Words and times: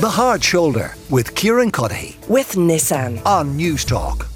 The 0.00 0.08
Hard 0.08 0.42
Shoulder 0.42 0.94
with 1.10 1.34
Kieran 1.34 1.70
Cuddihy 1.70 2.26
with 2.26 2.52
Nissan 2.52 3.22
on 3.26 3.58
Newstalk. 3.58 4.26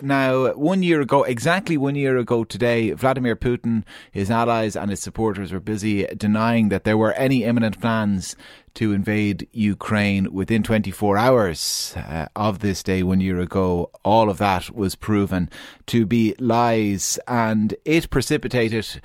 Now, 0.00 0.54
one 0.54 0.82
year 0.82 1.02
ago, 1.02 1.24
exactly 1.24 1.76
one 1.76 1.94
year 1.94 2.16
ago 2.16 2.42
today, 2.44 2.92
Vladimir 2.92 3.36
Putin, 3.36 3.84
his 4.10 4.30
allies, 4.30 4.76
and 4.76 4.88
his 4.88 5.00
supporters 5.00 5.52
were 5.52 5.60
busy 5.60 6.06
denying 6.16 6.70
that 6.70 6.84
there 6.84 6.96
were 6.96 7.12
any 7.12 7.44
imminent 7.44 7.82
plans 7.82 8.34
to 8.74 8.94
invade 8.94 9.46
Ukraine 9.52 10.32
within 10.32 10.62
24 10.62 11.18
hours 11.18 11.92
uh, 11.94 12.28
of 12.34 12.60
this 12.60 12.82
day 12.82 13.02
one 13.02 13.20
year 13.20 13.38
ago. 13.38 13.90
All 14.06 14.30
of 14.30 14.38
that 14.38 14.74
was 14.74 14.94
proven 14.94 15.50
to 15.88 16.06
be 16.06 16.34
lies, 16.38 17.18
and 17.28 17.74
it 17.84 18.08
precipitated 18.08 19.02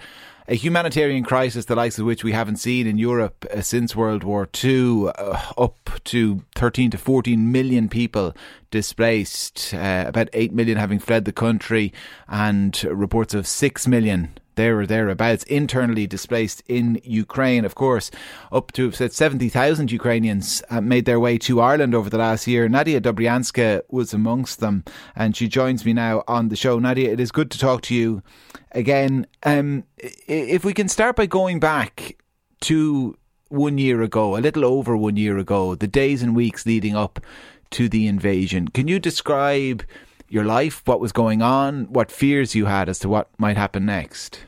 a 0.48 0.56
humanitarian 0.56 1.24
crisis 1.24 1.66
the 1.66 1.76
likes 1.76 1.98
of 1.98 2.06
which 2.06 2.24
we 2.24 2.32
haven't 2.32 2.58
seen 2.58 2.88
in 2.88 2.98
Europe 2.98 3.46
uh, 3.54 3.62
since 3.62 3.96
World 3.96 4.24
War 4.24 4.50
II, 4.64 5.10
uh, 5.18 5.42
up 5.58 5.90
to 6.06 6.44
13 6.56 6.92
to 6.92 6.98
14 6.98 7.52
million 7.52 7.90
people 7.90 8.36
displaced, 8.72 9.74
uh, 9.74 10.06
about 10.08 10.30
8 10.34 10.54
million 10.54 10.78
having 10.78 11.00
fled 11.00 11.26
the 11.26 11.32
country, 11.32 11.94
and 12.28 12.84
reports 12.86 13.34
of 13.34 13.48
6 13.48 13.88
million 13.88 14.38
there 14.56 14.80
or 14.80 14.86
thereabouts, 14.86 15.44
internally 15.44 16.08
displaced 16.08 16.64
in 16.68 17.00
Ukraine. 17.04 17.66
Of 17.66 17.76
course, 17.76 18.12
up 18.52 18.72
to 18.74 18.92
said 18.92 19.14
70,000 19.14 19.92
Ukrainians 19.92 20.64
uh, 20.70 20.82
made 20.82 21.06
their 21.06 21.20
way 21.20 21.38
to 21.40 21.62
Ireland 21.62 21.96
over 21.96 22.10
the 22.10 22.18
last 22.18 22.48
year. 22.48 22.68
Nadia 22.70 23.02
Dobrianska 23.02 23.82
was 23.90 24.14
amongst 24.14 24.60
them, 24.60 24.84
and 25.16 25.36
she 25.36 25.48
joins 25.48 25.86
me 25.86 25.94
now 25.94 26.24
on 26.28 26.50
the 26.50 26.56
show. 26.56 26.80
Nadia, 26.80 27.12
it 27.12 27.20
is 27.20 27.32
good 27.32 27.52
to 27.52 27.60
talk 27.60 27.82
to 27.84 27.96
you 27.96 28.22
again. 28.72 29.28
Um, 29.44 29.84
if 29.98 30.64
we 30.64 30.74
can 30.74 30.88
start 30.88 31.16
by 31.16 31.26
going 31.26 31.60
back 31.60 32.18
to 32.62 33.18
one 33.50 33.78
year 33.78 34.02
ago, 34.02 34.36
a 34.36 34.40
little 34.40 34.66
over 34.66 34.98
one 34.98 35.18
year 35.18 35.38
ago, 35.38 35.76
the 35.76 35.88
days 35.88 36.24
and 36.24 36.36
weeks 36.36 36.66
leading 36.66 36.96
up 36.96 37.20
to 37.72 37.90
the 37.90 38.08
invasion, 38.08 38.68
can 38.68 38.88
you 38.88 39.00
describe 39.00 39.84
your 40.34 40.44
life, 40.44 40.82
what 40.86 41.00
was 41.00 41.12
going 41.12 41.44
on, 41.44 41.86
what 41.94 42.12
fears 42.12 42.56
you 42.56 42.66
had 42.66 42.90
as 42.90 42.98
to 43.00 43.08
what 43.08 43.30
might 43.38 43.56
happen 43.56 43.86
next? 43.86 44.40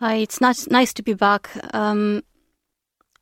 Hi, 0.00 0.14
it's 0.14 0.40
not 0.40 0.56
nice 0.70 0.94
to 0.94 1.02
be 1.02 1.12
back. 1.12 1.50
Um, 1.74 2.22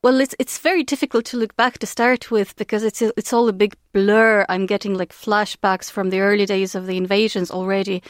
well, 0.02 0.20
it's 0.20 0.36
it's 0.38 0.58
very 0.58 0.84
difficult 0.84 1.24
to 1.26 1.36
look 1.36 1.56
back 1.56 1.78
to 1.78 1.86
start 1.86 2.30
with 2.30 2.54
because 2.56 2.84
it's 2.84 3.02
it's 3.02 3.32
all 3.32 3.48
a 3.48 3.52
big 3.52 3.74
blur. 3.92 4.46
I'm 4.48 4.66
getting 4.66 4.94
like 4.94 5.12
flashbacks 5.12 5.90
from 5.90 6.10
the 6.10 6.20
early 6.20 6.46
days 6.46 6.74
of 6.74 6.86
the 6.86 6.96
invasions 6.96 7.50
already. 7.50 8.02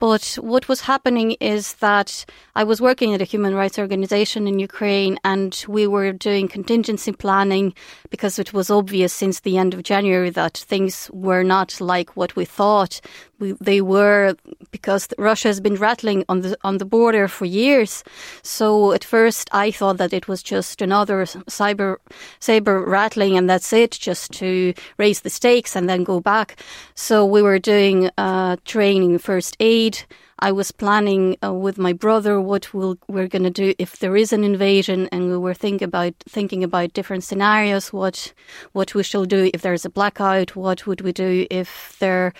But 0.00 0.38
what 0.40 0.68
was 0.68 0.82
happening 0.82 1.32
is 1.40 1.74
that 1.74 2.24
I 2.54 2.62
was 2.62 2.80
working 2.80 3.14
at 3.14 3.20
a 3.20 3.24
human 3.24 3.52
rights 3.52 3.80
organization 3.80 4.46
in 4.46 4.60
Ukraine 4.60 5.18
and 5.24 5.64
we 5.66 5.88
were 5.88 6.12
doing 6.12 6.46
contingency 6.46 7.10
planning 7.10 7.74
because 8.08 8.38
it 8.38 8.52
was 8.52 8.70
obvious 8.70 9.12
since 9.12 9.40
the 9.40 9.58
end 9.58 9.74
of 9.74 9.82
January 9.82 10.30
that 10.30 10.56
things 10.56 11.10
were 11.12 11.42
not 11.42 11.80
like 11.80 12.16
what 12.16 12.36
we 12.36 12.44
thought 12.44 13.00
we, 13.38 13.52
they 13.60 13.80
were 13.80 14.34
because 14.70 15.08
Russia 15.18 15.48
has 15.48 15.60
been 15.60 15.76
rattling 15.76 16.24
on 16.28 16.40
the 16.40 16.56
on 16.62 16.78
the 16.78 16.84
border 16.84 17.28
for 17.28 17.44
years. 17.44 18.04
So 18.42 18.92
at 18.92 19.04
first 19.04 19.48
I 19.52 19.70
thought 19.70 19.98
that 19.98 20.12
it 20.12 20.28
was 20.28 20.42
just 20.42 20.82
another 20.82 21.24
cyber 21.24 21.96
saber 22.40 22.84
rattling 22.84 23.36
and 23.36 23.48
that's 23.48 23.72
it, 23.72 23.92
just 23.92 24.32
to 24.32 24.74
raise 24.98 25.20
the 25.20 25.30
stakes 25.30 25.76
and 25.76 25.88
then 25.88 26.04
go 26.04 26.20
back. 26.20 26.56
So 26.94 27.24
we 27.24 27.42
were 27.42 27.58
doing 27.58 28.10
uh, 28.18 28.56
training 28.64 29.18
first 29.18 29.56
aid. 29.60 30.04
I 30.40 30.52
was 30.52 30.70
planning 30.70 31.36
uh, 31.42 31.52
with 31.52 31.78
my 31.78 31.92
brother 31.92 32.40
what 32.40 32.72
we'll, 32.72 32.96
we're 33.08 33.26
going 33.26 33.42
to 33.42 33.50
do 33.50 33.74
if 33.78 33.98
there 33.98 34.16
is 34.16 34.32
an 34.32 34.44
invasion, 34.44 35.08
and 35.10 35.30
we 35.30 35.36
were 35.36 35.54
thinking 35.54 35.84
about 35.84 36.14
thinking 36.28 36.62
about 36.62 36.92
different 36.92 37.24
scenarios. 37.24 37.92
What 37.92 38.32
what 38.72 38.94
we 38.94 39.02
shall 39.02 39.24
do 39.24 39.50
if 39.52 39.62
there's 39.62 39.84
a 39.84 39.90
blackout? 39.90 40.54
What 40.54 40.86
would 40.86 41.00
we 41.00 41.12
do 41.12 41.46
if 41.50 41.96
there 41.98 42.32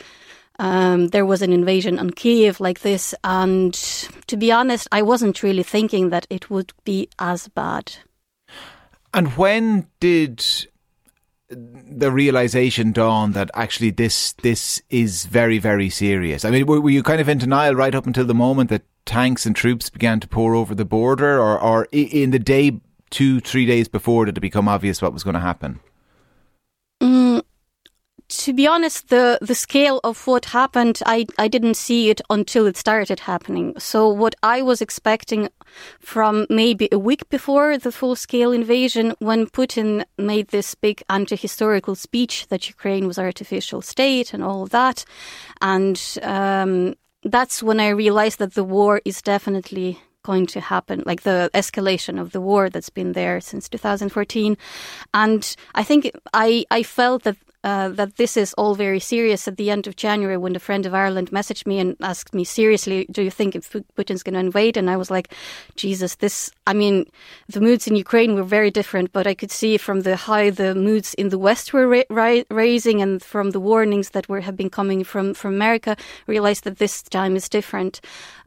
um, 0.59 1.09
there 1.09 1.27
was 1.27 1.42
an 1.42 1.53
invasion 1.53 1.98
on 1.98 2.11
Kiev 2.11 2.61
like 2.61 2.80
this. 2.80 3.14
And 3.24 3.74
to 4.27 4.36
be 4.36 4.51
honest, 4.51 4.89
I 4.91 5.02
wasn't 5.02 5.42
really 5.42 5.63
thinking 5.63 6.11
that 6.11 6.27
it 6.30 6.51
would 6.51 6.73
be 6.85 7.08
as 7.19 7.48
bad. 7.48 7.96
And 9.14 9.29
when 9.36 9.86
did 10.01 10.45
the 11.51 12.13
realization 12.13 12.92
dawn 12.92 13.33
that 13.33 13.51
actually 13.55 13.91
this 13.91 14.35
this 14.42 14.83
is 14.91 15.24
very 15.24 15.58
very 15.58 15.89
serious? 15.89 16.45
I 16.45 16.51
mean, 16.51 16.67
were, 16.67 16.80
were 16.80 16.91
you 16.91 17.02
kind 17.02 17.20
of 17.20 17.29
in 17.29 17.39
denial 17.39 17.74
right 17.74 17.95
up 17.95 18.07
until 18.07 18.27
the 18.27 18.35
moment 18.35 18.70
that 18.70 18.83
tanks 19.07 19.47
and 19.47 19.57
troops 19.57 19.89
began 19.89 20.20
to 20.20 20.29
pour 20.29 20.55
over 20.55 20.74
the 20.74 20.85
border, 20.85 21.41
or, 21.41 21.58
or 21.58 21.89
in 21.92 22.30
the 22.33 22.39
day 22.39 22.79
two 23.11 23.41
three 23.41 23.64
days 23.64 23.89
before 23.89 24.27
did 24.27 24.36
it 24.36 24.41
become 24.41 24.68
obvious 24.68 25.01
what 25.01 25.14
was 25.14 25.24
going 25.24 25.35
to 25.35 25.41
happen? 25.41 25.80
To 28.38 28.52
be 28.52 28.68
honest, 28.68 29.08
the, 29.08 29.36
the 29.42 29.56
scale 29.56 29.98
of 30.04 30.24
what 30.28 30.44
happened, 30.44 31.02
I, 31.04 31.26
I 31.38 31.48
didn't 31.48 31.74
see 31.74 32.08
it 32.08 32.20
until 32.30 32.66
it 32.66 32.76
started 32.76 33.18
happening. 33.18 33.74
So 33.80 34.08
what 34.08 34.36
I 34.44 34.62
was 34.62 34.80
expecting 34.80 35.48
from 35.98 36.46
maybe 36.48 36.88
a 36.92 37.00
week 37.00 37.28
before 37.30 37.76
the 37.78 37.90
full 37.90 38.14
scale 38.14 38.52
invasion, 38.52 39.14
when 39.18 39.48
Putin 39.48 40.04
made 40.16 40.48
this 40.48 40.76
big 40.76 41.02
anti-historical 41.10 41.96
speech 41.96 42.46
that 42.46 42.68
Ukraine 42.68 43.08
was 43.08 43.18
artificial 43.18 43.82
state 43.82 44.32
and 44.32 44.44
all 44.44 44.62
of 44.62 44.70
that. 44.70 45.05
And, 45.60 46.00
um, 46.22 46.94
that's 47.24 47.60
when 47.60 47.80
I 47.80 47.88
realized 47.88 48.38
that 48.38 48.55
the 48.55 48.62
war 48.62 49.00
is 49.05 49.20
definitely 49.20 49.98
going 50.22 50.46
to 50.46 50.60
happen, 50.60 51.02
like 51.06 51.22
the 51.22 51.50
escalation 51.55 52.20
of 52.20 52.30
the 52.30 52.40
war 52.40 52.70
that's 52.70 52.90
been 52.90 53.14
there 53.14 53.40
since 53.40 53.68
2014. 53.68 54.56
And 55.12 55.56
I 55.74 55.82
think 55.82 56.12
I, 56.32 56.64
I 56.70 56.84
felt 56.84 57.24
that 57.24 57.36
uh, 57.64 57.89
that 57.89 58.17
this 58.17 58.36
is 58.36 58.55
all 58.55 58.74
very 58.74 59.01
serious 59.01 59.48
at 59.48 59.57
the 59.57 59.70
end 59.70 59.86
of 59.86 59.96
January 59.96 60.36
when 60.36 60.55
a 60.55 60.61
friend 60.61 60.86
of 60.86 60.95
Ireland 60.95 61.30
messaged 61.30 61.67
me 61.67 61.79
and 61.80 61.96
asked 62.01 62.33
me 62.33 62.45
seriously, 62.45 63.07
do 63.11 63.23
you 63.23 63.30
think 63.30 63.57
if 63.57 63.70
Putin's 63.70 64.23
going 64.23 64.35
to 64.35 64.41
invade? 64.41 64.77
And 64.77 64.89
I 64.89 64.96
was 64.96 65.11
like, 65.11 65.35
Jesus, 65.74 66.14
this, 66.17 66.51
I 66.67 66.73
mean, 66.73 67.07
the 67.48 67.61
moods 67.61 67.86
in 67.86 67.97
Ukraine 67.97 68.35
were 68.35 68.45
very 68.45 68.70
different, 68.70 69.13
but 69.13 69.27
I 69.27 69.35
could 69.35 69.51
see 69.51 69.77
from 69.77 70.02
the 70.02 70.14
how 70.17 70.51
the 70.51 70.74
moods 70.74 71.14
in 71.14 71.30
the 71.30 71.39
West 71.39 71.73
were 71.73 71.89
ra- 71.89 72.11
ra- 72.11 72.45
raising 72.51 73.02
and 73.02 73.20
from 73.20 73.51
the 73.51 73.61
warnings 73.61 74.11
that 74.11 74.29
were 74.29 74.41
have 74.41 74.57
been 74.57 74.70
coming 74.70 75.02
from, 75.02 75.35
from 75.35 75.55
America, 75.55 75.97
realized 76.27 76.64
that 76.64 76.79
this 76.79 77.02
time 77.02 77.35
is 77.35 77.48
different. 77.48 78.01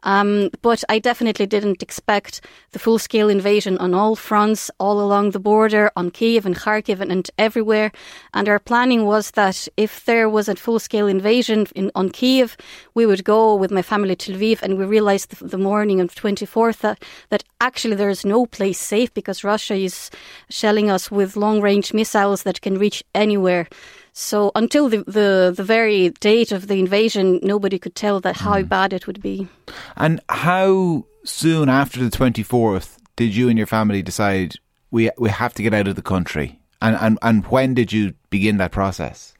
Um, 0.03 0.49
but 0.61 0.83
I 0.89 0.99
definitely 0.99 1.45
didn't 1.45 1.83
expect 1.83 2.41
the 2.71 2.79
full 2.79 2.99
scale 2.99 3.29
invasion 3.29 3.77
on 3.77 3.93
all 3.93 4.15
fronts, 4.15 4.71
all 4.79 4.99
along 4.99 5.31
the 5.31 5.39
border, 5.39 5.91
on 5.95 6.11
Kiev 6.11 6.45
and 6.45 6.55
Kharkiv 6.55 6.99
and, 6.99 7.11
and 7.11 7.29
everywhere. 7.37 7.91
And 8.33 8.49
our 8.49 8.59
planning 8.59 9.05
was 9.05 9.31
that 9.31 9.67
if 9.77 10.05
there 10.05 10.29
was 10.29 10.49
a 10.49 10.55
full 10.55 10.79
scale 10.79 11.07
invasion 11.07 11.67
in, 11.75 11.91
on 11.95 12.09
Kiev, 12.09 12.57
we 12.93 13.05
would 13.05 13.23
go 13.23 13.55
with 13.55 13.71
my 13.71 13.81
family 13.81 14.15
to 14.17 14.33
Lviv. 14.33 14.61
And 14.61 14.77
we 14.77 14.85
realized 14.85 15.29
the, 15.29 15.45
the 15.45 15.57
morning 15.57 15.99
of 15.99 16.15
24th 16.15 16.79
that, 16.79 17.03
that 17.29 17.43
actually 17.59 17.95
there 17.95 18.09
is 18.09 18.25
no 18.25 18.45
place 18.45 18.79
safe 18.79 19.13
because 19.13 19.43
Russia 19.43 19.75
is 19.75 20.09
shelling 20.49 20.89
us 20.89 21.11
with 21.11 21.35
long 21.35 21.61
range 21.61 21.93
missiles 21.93 22.43
that 22.43 22.61
can 22.61 22.77
reach 22.77 23.03
anywhere. 23.13 23.67
So 24.13 24.51
until 24.55 24.89
the, 24.89 25.03
the, 25.05 25.53
the 25.55 25.63
very 25.63 26.09
date 26.09 26.51
of 26.51 26.67
the 26.67 26.79
invasion, 26.79 27.39
nobody 27.41 27.79
could 27.79 27.95
tell 27.95 28.19
that 28.21 28.37
how 28.37 28.61
mm. 28.61 28.67
bad 28.67 28.93
it 28.93 29.07
would 29.07 29.21
be. 29.21 29.47
And 29.95 30.19
how 30.27 31.05
soon 31.23 31.69
after 31.69 32.03
the 32.03 32.09
twenty 32.09 32.43
fourth 32.43 32.97
did 33.15 33.35
you 33.35 33.47
and 33.47 33.57
your 33.57 33.67
family 33.67 34.01
decide 34.01 34.55
we 34.89 35.11
we 35.17 35.29
have 35.29 35.53
to 35.53 35.63
get 35.63 35.73
out 35.73 35.87
of 35.87 35.95
the 35.95 36.01
country? 36.01 36.59
And 36.81 36.95
and 36.97 37.19
and 37.21 37.45
when 37.47 37.73
did 37.73 37.93
you 37.93 38.13
begin 38.29 38.57
that 38.57 38.71
process? 38.71 39.33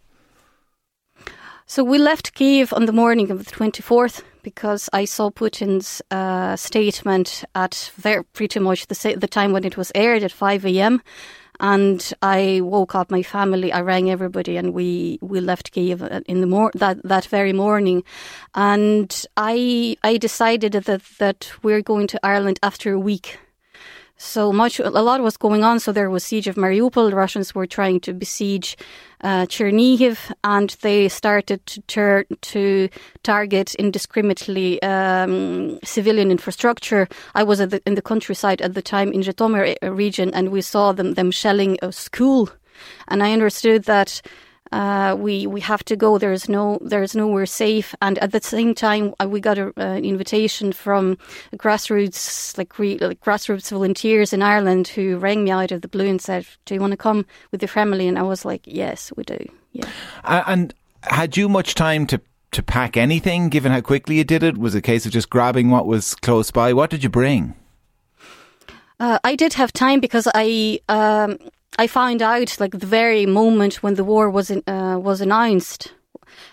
So 1.66 1.84
we 1.84 1.98
left 1.98 2.34
Kiev 2.34 2.74
on 2.74 2.86
the 2.86 2.94
morning 2.94 3.32
of 3.32 3.44
the 3.44 3.52
twenty 3.52 3.82
fourth 3.82 4.24
because 4.44 4.90
I 4.94 5.06
saw 5.06 5.30
Putin's 5.30 6.02
uh, 6.12 6.56
statement 6.56 7.44
at 7.56 7.92
very, 7.96 8.24
pretty 8.24 8.60
much 8.60 8.88
the, 8.88 9.16
the 9.16 9.28
time 9.28 9.52
when 9.52 9.64
it 9.64 9.78
was 9.78 9.92
aired 9.96 10.24
at 10.24 10.32
5 10.32 10.66
a.m. 10.66 11.02
And 11.60 12.14
I 12.22 12.62
woke 12.64 12.96
up 12.96 13.12
my 13.12 13.24
family. 13.24 13.72
I 13.72 13.82
rang 13.82 14.10
everybody, 14.10 14.58
and 14.58 14.74
we 14.74 15.20
we 15.22 15.40
left 15.40 15.72
Kiev 15.72 16.02
uh, 16.02 16.22
in 16.26 16.42
the 16.42 16.48
mor- 16.48 16.72
that 16.76 17.02
that 17.04 17.26
very 17.26 17.54
morning. 17.54 18.04
And 18.56 19.26
I 19.38 19.98
I 20.04 20.18
decided 20.18 20.74
that 20.74 21.02
that 21.20 21.52
we're 21.64 21.82
going 21.82 22.08
to 22.08 22.20
Ireland 22.24 22.60
after 22.64 22.94
a 22.94 23.00
week 23.00 23.38
so 24.22 24.54
much, 24.54 24.80
a 24.80 24.90
lot 24.90 25.22
was 25.22 25.36
going 25.36 25.64
on. 25.64 25.80
So 25.80 25.92
there 25.92 26.10
was 26.10 26.24
siege 26.24 26.48
of 26.48 26.56
Mariupol. 26.56 27.10
The 27.10 27.16
Russians 27.16 27.56
were 27.56 27.66
trying 27.66 28.00
to 28.02 28.14
besiege 28.14 28.78
uh, 29.22 29.46
Chernihiv, 29.48 30.32
and 30.44 30.70
they 30.82 31.10
started 31.10 31.66
to, 31.88 32.24
to 32.24 32.90
target 33.24 33.74
indiscriminately 33.76 34.82
um, 34.84 35.80
civilian 35.84 36.30
infrastructure. 36.30 37.08
I 37.34 37.44
was 37.44 37.60
the, 37.60 37.82
in 37.86 37.96
the 37.96 38.02
countryside 38.02 38.62
at 38.62 38.76
the 38.76 38.82
time 38.82 39.12
in 39.12 39.22
Zhytomyr 39.22 39.76
region, 39.82 40.32
and 40.34 40.50
we 40.50 40.62
saw 40.62 40.92
them 40.92 41.16
them 41.16 41.32
shelling 41.32 41.78
a 41.82 41.92
school, 41.92 42.50
and 43.08 43.24
I 43.24 43.34
understood 43.34 43.86
that 43.86 44.22
uh, 44.72 45.16
we 45.18 45.48
we 45.48 45.62
have 45.62 45.84
to 45.86 45.96
go. 45.96 46.18
There's 46.18 46.48
no 46.48 46.80
there's 46.82 47.16
nowhere 47.16 47.46
safe. 47.46 47.94
And 48.02 48.18
at 48.20 48.32
the 48.32 48.42
same 48.42 48.74
time, 48.74 49.14
uh, 49.22 49.28
we 49.28 49.40
got 49.40 49.58
an 49.58 50.06
invitation 50.06 50.72
from 50.72 51.18
grassroots 51.56 52.58
like, 52.58 52.78
re, 52.80 52.98
like 53.00 53.20
grassroots 53.22 53.70
volunteers 53.70 54.34
in 54.34 54.42
Ireland 54.42 54.88
who 54.88 55.18
rang 55.18 55.44
me 55.44 55.52
out 55.52 55.72
of 55.72 55.82
the 55.82 55.88
blue 55.88 56.08
and 56.08 56.22
said, 56.22 56.46
"Do 56.66 56.74
you 56.74 56.82
want 56.82 56.92
to 56.92 56.98
come 56.98 57.26
with 57.52 57.62
your 57.62 57.70
family?" 57.70 58.08
And 58.08 58.18
I 58.18 58.24
was 58.24 58.46
like, 58.46 58.62
"Yes, 58.66 59.12
we 59.16 59.24
do." 59.24 59.46
Yeah. 59.74 59.90
and 60.24 60.74
had 61.04 61.38
you 61.38 61.50
much 61.50 61.76
time 61.76 62.06
to 62.08 62.22
to 62.52 62.62
pack 62.62 62.98
anything, 62.98 63.50
given 63.50 63.72
how 63.72 63.82
quickly 63.82 64.18
you 64.18 64.24
did 64.24 64.44
it? 64.44 64.58
Was 64.58 64.76
it 64.76 64.80
a 64.80 64.82
case 64.82 65.06
of 65.06 65.12
just 65.12 65.30
grabbing 65.30 65.70
what 65.70 65.88
was 65.88 66.16
close 66.16 66.52
by? 66.52 66.74
What 66.74 66.90
did 66.90 67.04
you 67.04 67.10
bring? 67.10 67.56
Uh, 69.00 69.18
I 69.24 69.36
did 69.36 69.54
have 69.54 69.74
time 69.74 70.00
because 70.00 70.28
I 70.36 70.80
um, 70.88 71.40
I 71.78 71.88
found 71.88 72.22
out 72.22 72.60
like 72.60 72.72
the 72.78 72.86
very 72.86 73.26
moment 73.26 73.82
when 73.82 73.96
the 73.96 74.04
war 74.04 74.30
was 74.30 74.52
in, 74.52 74.64
uh, 74.68 75.00
was 75.00 75.22
announced 75.22 75.94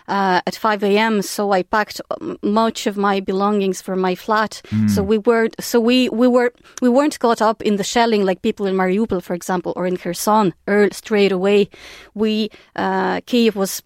uh, 0.07 0.41
at 0.45 0.55
5 0.55 0.83
a.m. 0.83 1.21
So 1.21 1.51
I 1.51 1.63
packed 1.63 2.01
much 2.41 2.87
of 2.87 2.97
my 2.97 3.19
belongings 3.19 3.81
for 3.81 3.95
my 3.95 4.15
flat. 4.15 4.61
Mm. 4.69 4.89
So 4.89 5.03
we 5.03 5.17
were 5.17 5.49
so 5.59 5.79
we 5.79 6.09
we 6.09 6.27
were 6.27 6.53
we 6.81 6.89
weren't 6.89 7.19
caught 7.19 7.41
up 7.41 7.61
in 7.61 7.75
the 7.75 7.83
shelling 7.83 8.25
like 8.25 8.41
people 8.41 8.65
in 8.65 8.75
Mariupol, 8.75 9.21
for 9.21 9.33
example, 9.33 9.73
or 9.75 9.85
in 9.85 9.97
Kherson. 9.97 10.53
Early, 10.67 10.89
straight 10.93 11.31
away, 11.31 11.69
we 12.13 12.49
uh, 12.75 13.21
Kiev 13.25 13.55
was 13.55 13.81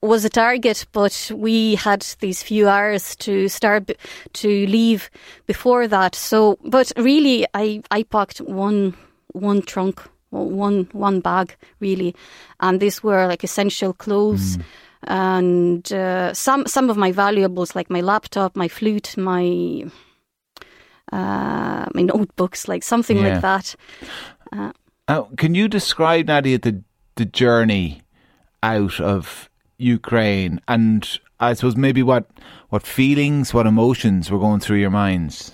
was 0.00 0.24
a 0.24 0.30
target, 0.30 0.86
but 0.92 1.30
we 1.34 1.74
had 1.74 2.02
these 2.20 2.42
few 2.42 2.68
hours 2.68 3.16
to 3.16 3.48
start 3.48 3.90
to 4.32 4.66
leave 4.66 5.10
before 5.46 5.88
that. 5.88 6.14
So, 6.14 6.58
but 6.62 6.92
really, 6.96 7.46
I 7.54 7.82
I 7.90 8.04
packed 8.04 8.38
one 8.38 8.94
one 9.32 9.62
trunk 9.62 10.02
one 10.30 10.88
one 10.92 11.20
bag 11.20 11.56
really, 11.80 12.14
and 12.60 12.80
these 12.80 13.02
were 13.02 13.26
like 13.26 13.44
essential 13.44 13.92
clothes. 13.92 14.56
Mm. 14.56 14.62
And 15.04 15.92
uh, 15.92 16.34
some 16.34 16.66
some 16.66 16.90
of 16.90 16.96
my 16.96 17.12
valuables, 17.12 17.76
like 17.76 17.88
my 17.88 18.00
laptop, 18.00 18.56
my 18.56 18.66
flute, 18.66 19.16
my 19.16 19.84
uh, 21.12 21.86
my 21.94 22.02
notebooks, 22.02 22.66
like 22.66 22.82
something 22.82 23.18
yeah. 23.18 23.34
like 23.34 23.40
that. 23.42 23.76
Uh, 24.52 24.72
uh, 25.06 25.22
can 25.36 25.54
you 25.54 25.68
describe 25.68 26.26
Nadia 26.26 26.58
the 26.58 26.82
the 27.14 27.24
journey 27.24 28.02
out 28.62 29.00
of 29.00 29.48
Ukraine, 29.78 30.60
and 30.66 31.08
I 31.38 31.54
suppose 31.54 31.76
maybe 31.76 32.02
what 32.02 32.26
what 32.68 32.86
feelings, 32.86 33.54
what 33.54 33.66
emotions 33.66 34.30
were 34.30 34.38
going 34.40 34.60
through 34.60 34.78
your 34.78 34.90
minds? 34.90 35.52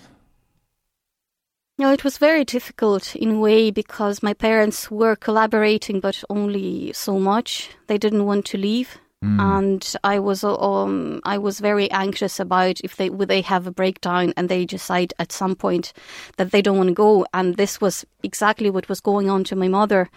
No, 1.76 1.91
it 1.91 2.05
was 2.05 2.19
very 2.19 2.44
difficult 2.44 3.17
in 3.17 3.32
a 3.32 3.38
way 3.41 3.73
because 3.73 4.23
my 4.23 4.32
parents 4.32 4.93
were 4.93 5.17
collaborating, 5.17 5.99
but 5.99 6.23
only 6.31 6.93
so 6.93 7.19
much. 7.19 7.71
They 7.88 7.99
didn't 7.99 8.26
want 8.26 8.44
to 8.47 8.59
leave, 8.59 8.97
mm. 9.25 9.41
and 9.41 9.97
I 10.05 10.21
was 10.21 10.44
um 10.44 11.21
I 11.25 11.37
was 11.37 11.59
very 11.59 11.91
anxious 11.91 12.38
about 12.38 12.81
if 12.85 12.94
they 12.94 13.11
would 13.11 13.29
they 13.29 13.41
have 13.41 13.67
a 13.67 13.73
breakdown 13.73 14.32
and 14.37 14.49
they 14.49 14.65
decide 14.65 15.15
at 15.19 15.32
some 15.32 15.56
point 15.56 15.93
that 16.37 16.53
they 16.53 16.62
don't 16.62 16.79
want 16.79 16.91
to 16.91 16.94
go. 16.94 17.26
And 17.35 17.56
this 17.56 17.81
was 17.81 18.06
exactly 18.23 18.71
what 18.71 18.88
was 18.88 19.00
going 19.00 19.29
on 19.29 19.43
to 19.44 19.56
my 19.56 19.67
mother. 19.67 20.09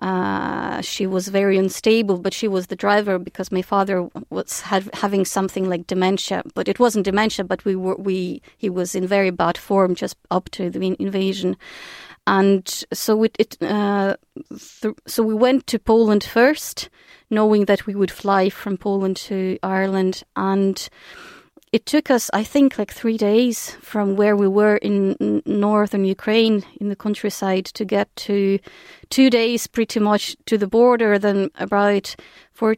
Uh, 0.00 0.80
she 0.80 1.06
was 1.06 1.28
very 1.28 1.58
unstable, 1.58 2.18
but 2.18 2.32
she 2.32 2.48
was 2.48 2.68
the 2.68 2.76
driver 2.76 3.18
because 3.18 3.52
my 3.52 3.60
father 3.60 4.08
was 4.30 4.62
having 4.62 5.26
something 5.26 5.68
like 5.68 5.86
dementia. 5.86 6.42
But 6.54 6.68
it 6.68 6.78
wasn't 6.78 7.04
dementia, 7.04 7.44
but 7.44 7.64
we 7.64 7.76
were 7.76 7.96
we 7.96 8.40
he 8.56 8.70
was 8.70 8.94
in 8.94 9.06
very 9.06 9.30
bad 9.30 9.58
form 9.58 9.94
just 9.94 10.16
up 10.30 10.48
to 10.52 10.70
the 10.70 10.96
invasion, 10.98 11.56
and 12.26 12.66
so 12.92 13.22
it, 13.24 13.36
it 13.38 13.62
uh, 13.62 14.16
th- 14.80 14.94
so 15.06 15.22
we 15.22 15.34
went 15.34 15.66
to 15.66 15.78
Poland 15.78 16.24
first, 16.24 16.88
knowing 17.28 17.66
that 17.66 17.86
we 17.86 17.94
would 17.94 18.10
fly 18.10 18.48
from 18.48 18.78
Poland 18.78 19.16
to 19.16 19.58
Ireland 19.62 20.22
and 20.34 20.88
it 21.72 21.86
took 21.86 22.10
us, 22.10 22.30
I 22.32 22.42
think, 22.42 22.78
like 22.78 22.92
three 22.92 23.16
days 23.16 23.76
from 23.80 24.16
where 24.16 24.36
we 24.36 24.48
were 24.48 24.76
in 24.76 25.42
northern 25.46 26.04
Ukraine 26.04 26.64
in 26.80 26.88
the 26.88 26.96
countryside 26.96 27.66
to 27.66 27.84
get 27.84 28.14
to 28.16 28.58
two 29.08 29.30
days 29.30 29.66
pretty 29.68 30.00
much 30.00 30.36
to 30.46 30.58
the 30.58 30.66
border, 30.66 31.18
then 31.18 31.50
about 31.56 32.16
four 32.52 32.76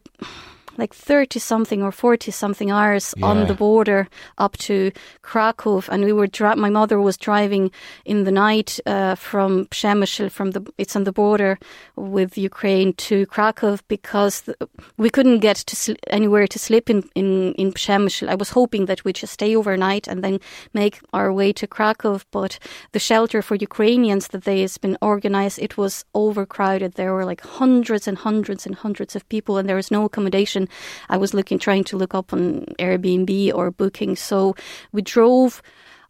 like 0.77 0.93
30 0.93 1.39
something 1.39 1.83
or 1.83 1.91
40 1.91 2.31
something 2.31 2.71
hours 2.71 3.13
yeah. 3.17 3.25
on 3.25 3.47
the 3.47 3.53
border 3.53 4.07
up 4.37 4.57
to 4.57 4.91
Krakow. 5.21 5.83
And 5.89 6.03
we 6.03 6.13
were, 6.13 6.27
dri- 6.27 6.55
my 6.55 6.69
mother 6.69 6.99
was 6.99 7.17
driving 7.17 7.71
in 8.05 8.23
the 8.23 8.31
night 8.31 8.79
uh, 8.85 9.15
from 9.15 9.65
Przemysl, 9.67 10.31
from 10.31 10.51
the, 10.51 10.65
it's 10.77 10.95
on 10.95 11.03
the 11.03 11.11
border 11.11 11.59
with 11.95 12.37
Ukraine 12.37 12.93
to 12.93 13.25
Krakow 13.27 13.77
because 13.87 14.41
the, 14.41 14.55
we 14.97 15.09
couldn't 15.09 15.39
get 15.39 15.57
to 15.57 15.75
sl- 15.75 15.93
anywhere 16.07 16.47
to 16.47 16.59
sleep 16.59 16.89
in, 16.89 17.09
in, 17.15 17.53
in 17.53 17.71
Przemysl. 17.71 18.27
I 18.27 18.35
was 18.35 18.49
hoping 18.51 18.85
that 18.87 19.03
we'd 19.03 19.15
just 19.15 19.33
stay 19.33 19.55
overnight 19.55 20.07
and 20.07 20.23
then 20.23 20.39
make 20.73 20.99
our 21.13 21.31
way 21.31 21.53
to 21.53 21.67
Krakow. 21.67 22.19
But 22.31 22.57
the 22.91 22.99
shelter 22.99 23.41
for 23.41 23.55
Ukrainians 23.55 24.29
that 24.29 24.43
they 24.43 24.61
has 24.61 24.77
been 24.77 24.97
organized, 25.01 25.59
it 25.59 25.77
was 25.77 26.05
overcrowded. 26.15 26.93
There 26.93 27.13
were 27.13 27.25
like 27.25 27.41
hundreds 27.41 28.07
and 28.07 28.17
hundreds 28.17 28.65
and 28.65 28.75
hundreds 28.75 29.15
of 29.15 29.27
people 29.29 29.57
and 29.57 29.69
there 29.69 29.75
was 29.75 29.91
no 29.91 30.05
accommodation 30.05 30.62
I 31.09 31.17
was 31.17 31.33
looking, 31.33 31.59
trying 31.59 31.83
to 31.85 31.97
look 31.97 32.13
up 32.13 32.33
on 32.33 32.65
Airbnb 32.79 33.53
or 33.53 33.71
booking. 33.71 34.15
So 34.15 34.55
we 34.91 35.01
drove 35.01 35.61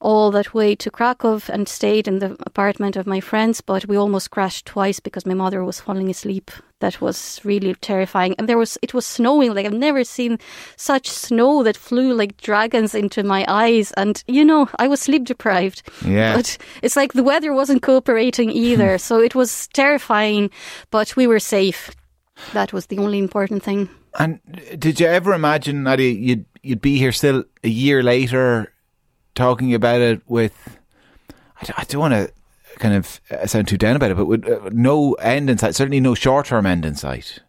all 0.04 0.32
that 0.32 0.54
way 0.54 0.76
to 0.76 0.92
Krakow 0.92 1.40
and 1.50 1.68
stayed 1.68 2.08
in 2.08 2.20
the 2.20 2.36
apartment 2.46 2.96
of 2.96 3.08
my 3.08 3.22
friends, 3.22 3.62
but 3.62 3.88
we 3.88 3.96
almost 3.96 4.32
crashed 4.32 4.66
twice 4.66 5.00
because 5.00 5.26
my 5.26 5.34
mother 5.34 5.64
was 5.64 5.80
falling 5.80 6.10
asleep. 6.10 6.52
That 6.82 7.00
was 7.00 7.40
really 7.46 7.74
terrifying. 7.76 8.36
And 8.38 8.50
there 8.50 8.58
was, 8.58 8.78
it 8.82 8.94
was 8.94 9.06
snowing. 9.06 9.54
Like 9.54 9.66
I've 9.66 9.74
never 9.74 10.04
seen 10.04 10.38
such 10.76 11.08
snow 11.10 11.64
that 11.64 11.78
flew 11.78 12.14
like 12.14 12.36
dragons 12.38 12.94
into 12.94 13.24
my 13.24 13.46
eyes. 13.48 13.94
And, 13.94 14.22
you 14.28 14.44
know, 14.44 14.70
I 14.78 14.90
was 14.90 15.00
sleep 15.00 15.24
deprived. 15.24 15.82
Yeah. 16.06 16.36
But 16.36 16.58
it's 16.82 16.98
like 16.98 17.14
the 17.14 17.24
weather 17.24 17.54
wasn't 17.54 17.82
cooperating 17.82 18.52
either. 18.52 18.98
so 19.08 19.22
it 19.22 19.34
was 19.34 19.68
terrifying, 19.70 20.52
but 20.92 21.16
we 21.16 21.26
were 21.26 21.40
safe. 21.40 21.90
That 22.54 22.74
was 22.74 22.88
the 22.88 23.00
only 23.00 23.20
important 23.20 23.64
thing. 23.64 23.90
And 24.20 24.40
did 24.78 25.00
you 25.00 25.08
ever 25.08 25.34
imagine, 25.34 25.84
that 25.86 26.00
you'd 26.00 26.46
you'd 26.62 26.82
be 26.82 26.98
here 26.98 27.12
still 27.12 27.44
a 27.64 27.70
year 27.70 28.04
later, 28.04 28.74
talking 29.36 29.74
about 29.74 30.02
it 30.02 30.22
with? 30.28 30.80
I, 31.62 31.74
I 31.78 31.84
don't 31.86 32.02
want 32.02 32.14
to 32.14 32.32
kind 32.80 32.96
of 32.96 33.22
uh, 33.32 33.46
sound 33.46 33.68
too 33.68 33.78
down 33.78 33.96
about 33.96 34.12
it, 34.12 34.18
but 34.18 34.26
with 34.26 34.48
uh, 34.48 34.70
no 34.72 35.14
end 35.14 35.50
in 35.50 35.58
sight. 35.58 35.76
Certainly, 35.76 36.00
no 36.00 36.16
short 36.16 36.48
term 36.48 36.66
end 36.66 36.86
in 36.86 36.96
sight. 36.96 37.40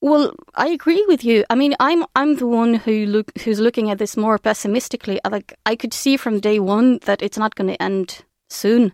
Well, 0.00 0.34
I 0.54 0.68
agree 0.68 1.04
with 1.08 1.24
you. 1.24 1.44
I 1.48 1.54
mean, 1.54 1.74
I'm 1.80 2.04
I'm 2.14 2.36
the 2.36 2.46
one 2.46 2.74
who 2.74 3.06
look 3.06 3.36
who's 3.38 3.60
looking 3.60 3.90
at 3.90 3.98
this 3.98 4.16
more 4.16 4.38
pessimistically. 4.38 5.20
Like 5.28 5.58
I 5.64 5.76
could 5.76 5.94
see 5.94 6.16
from 6.16 6.40
day 6.40 6.60
one 6.60 6.98
that 7.04 7.22
it's 7.22 7.38
not 7.38 7.54
going 7.54 7.68
to 7.68 7.82
end 7.82 8.24
soon 8.48 8.92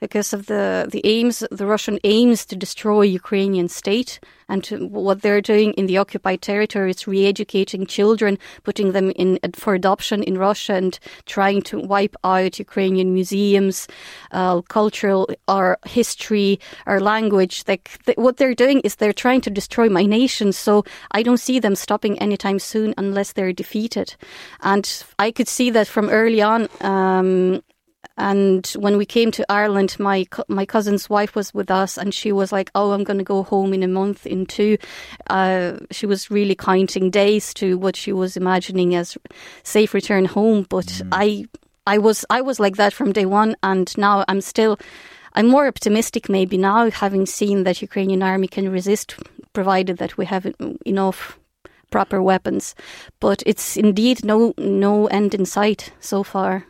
because 0.00 0.32
of 0.32 0.46
the, 0.46 0.88
the 0.90 1.00
aims, 1.04 1.42
the 1.50 1.66
Russian 1.66 1.98
aims 2.04 2.44
to 2.46 2.56
destroy 2.56 3.02
Ukrainian 3.02 3.68
state 3.68 4.20
and 4.48 4.62
to, 4.64 4.86
what 4.86 5.22
they're 5.22 5.40
doing 5.40 5.72
in 5.74 5.86
the 5.86 5.98
occupied 5.98 6.42
territory 6.42 6.90
is 6.90 7.06
re-educating 7.06 7.86
children, 7.86 8.38
putting 8.62 8.92
them 8.92 9.10
in 9.12 9.38
for 9.54 9.74
adoption 9.74 10.22
in 10.22 10.36
Russia 10.36 10.74
and 10.74 10.98
trying 11.26 11.62
to 11.62 11.78
wipe 11.78 12.16
out 12.24 12.58
Ukrainian 12.58 13.14
museums, 13.14 13.88
uh, 14.32 14.60
cultural, 14.62 15.28
our 15.48 15.78
history, 15.86 16.60
our 16.86 17.00
language. 17.00 17.64
Like 17.66 17.98
th- 18.04 18.18
what 18.18 18.36
they're 18.36 18.54
doing 18.54 18.80
is 18.80 18.96
they're 18.96 19.12
trying 19.12 19.40
to 19.42 19.50
destroy 19.50 19.88
my 19.88 20.04
nation. 20.04 20.52
So 20.52 20.84
I 21.12 21.22
don't 21.22 21.40
see 21.40 21.58
them 21.58 21.74
stopping 21.74 22.18
anytime 22.18 22.58
soon 22.58 22.94
unless 22.98 23.32
they're 23.32 23.52
defeated. 23.52 24.16
And 24.60 25.04
I 25.18 25.30
could 25.30 25.48
see 25.48 25.70
that 25.70 25.86
from 25.86 26.10
early 26.10 26.42
on. 26.42 26.68
Um, 26.80 27.62
and 28.16 28.66
when 28.78 28.96
we 28.96 29.06
came 29.06 29.30
to 29.32 29.52
Ireland, 29.52 29.96
my 29.98 30.26
my 30.48 30.64
cousin's 30.64 31.10
wife 31.10 31.34
was 31.34 31.52
with 31.52 31.70
us, 31.70 31.98
and 31.98 32.14
she 32.14 32.32
was 32.32 32.52
like, 32.52 32.70
"Oh, 32.74 32.92
I'm 32.92 33.04
going 33.04 33.18
to 33.18 33.24
go 33.24 33.42
home 33.42 33.74
in 33.74 33.82
a 33.82 33.88
month, 33.88 34.26
in 34.26 34.46
two. 34.46 34.78
Uh, 35.28 35.78
she 35.90 36.06
was 36.06 36.30
really 36.30 36.54
counting 36.54 37.10
days 37.10 37.52
to 37.54 37.76
what 37.76 37.96
she 37.96 38.12
was 38.12 38.36
imagining 38.36 38.94
as 38.94 39.18
safe 39.62 39.94
return 39.94 40.24
home. 40.24 40.66
But 40.68 40.86
mm. 40.86 41.08
I, 41.12 41.46
I 41.86 41.98
was 41.98 42.24
I 42.30 42.40
was 42.40 42.60
like 42.60 42.76
that 42.76 42.92
from 42.92 43.12
day 43.12 43.26
one, 43.26 43.56
and 43.62 43.96
now 43.98 44.24
I'm 44.28 44.40
still. 44.40 44.78
I'm 45.36 45.48
more 45.48 45.66
optimistic 45.66 46.28
maybe 46.28 46.56
now, 46.56 46.88
having 46.90 47.26
seen 47.26 47.64
that 47.64 47.82
Ukrainian 47.82 48.22
army 48.22 48.46
can 48.46 48.70
resist, 48.70 49.16
provided 49.52 49.98
that 49.98 50.16
we 50.16 50.26
have 50.26 50.46
enough 50.86 51.40
proper 51.90 52.22
weapons. 52.22 52.76
But 53.18 53.42
it's 53.44 53.76
indeed 53.76 54.24
no 54.24 54.54
no 54.56 55.08
end 55.08 55.34
in 55.34 55.44
sight 55.44 55.92
so 55.98 56.22
far. 56.22 56.66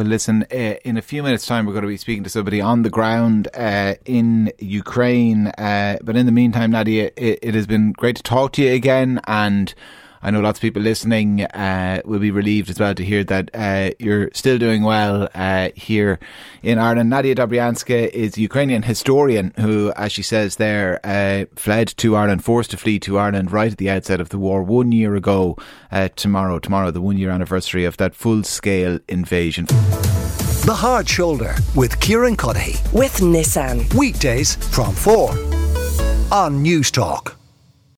Well, 0.00 0.08
listen, 0.08 0.46
uh, 0.50 0.76
in 0.82 0.96
a 0.96 1.02
few 1.02 1.22
minutes' 1.22 1.44
time, 1.44 1.66
we're 1.66 1.74
going 1.74 1.82
to 1.82 1.88
be 1.88 1.98
speaking 1.98 2.24
to 2.24 2.30
somebody 2.30 2.58
on 2.58 2.84
the 2.84 2.88
ground 2.88 3.48
uh, 3.52 3.96
in 4.06 4.50
Ukraine. 4.58 5.48
Uh, 5.48 5.98
but 6.02 6.16
in 6.16 6.24
the 6.24 6.32
meantime, 6.32 6.70
Nadia, 6.70 7.10
it, 7.18 7.40
it, 7.42 7.54
has 7.54 7.66
been 7.66 7.92
great 7.92 8.16
to 8.16 8.22
talk 8.22 8.52
to 8.52 8.62
you 8.62 8.72
again. 8.72 9.20
And 9.26 9.74
I 10.22 10.30
know 10.30 10.40
lots 10.40 10.58
of 10.58 10.62
people 10.62 10.82
listening 10.82 11.42
uh, 11.42 12.02
will 12.04 12.18
be 12.18 12.30
relieved 12.30 12.68
as 12.68 12.78
well 12.78 12.94
to 12.94 13.04
hear 13.04 13.24
that 13.24 13.50
uh, 13.54 13.94
you're 13.98 14.28
still 14.34 14.58
doing 14.58 14.82
well 14.82 15.28
uh, 15.34 15.70
here 15.74 16.18
in 16.62 16.78
Ireland. 16.78 17.08
Nadia 17.08 17.34
Dobrianska 17.34 18.10
is 18.10 18.36
a 18.36 18.42
Ukrainian 18.42 18.82
historian 18.82 19.54
who, 19.58 19.92
as 19.96 20.12
she 20.12 20.22
says 20.22 20.56
there, 20.56 21.00
uh, 21.04 21.46
fled 21.56 21.88
to 21.96 22.16
Ireland, 22.16 22.44
forced 22.44 22.70
to 22.72 22.76
flee 22.76 22.98
to 23.00 23.18
Ireland 23.18 23.50
right 23.50 23.72
at 23.72 23.78
the 23.78 23.88
outset 23.88 24.20
of 24.20 24.28
the 24.28 24.38
war 24.38 24.62
one 24.62 24.92
year 24.92 25.16
ago. 25.16 25.56
Uh, 25.90 26.08
tomorrow, 26.16 26.58
tomorrow, 26.58 26.90
the 26.90 27.00
one 27.00 27.16
year 27.16 27.30
anniversary 27.30 27.86
of 27.86 27.96
that 27.96 28.14
full 28.14 28.42
scale 28.42 28.98
invasion. 29.08 29.64
The 29.64 30.76
Hard 30.76 31.08
Shoulder 31.08 31.54
with 31.74 31.98
Kieran 32.00 32.36
Cuddihy. 32.36 32.92
With 32.92 33.16
Nissan. 33.20 33.92
Weekdays 33.94 34.56
from 34.56 34.94
4 34.94 35.30
on 36.30 36.62
Newstalk. 36.62 37.39